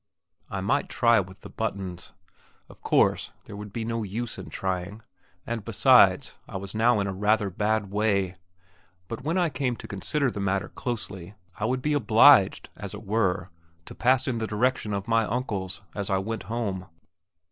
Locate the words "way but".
7.91-9.23